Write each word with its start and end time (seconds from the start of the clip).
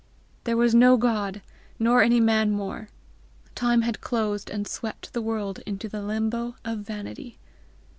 There 0.45 0.57
was 0.57 0.73
no 0.73 0.97
God, 0.97 1.43
nor 1.77 2.01
any 2.01 2.19
man 2.19 2.49
more! 2.49 2.89
Time 3.53 3.83
had 3.83 4.01
closed 4.01 4.49
and 4.49 4.67
swept 4.67 5.13
the 5.13 5.21
world 5.21 5.59
into 5.67 5.87
the 5.87 6.01
limbo 6.01 6.55
of 6.65 6.79
vanity! 6.79 7.37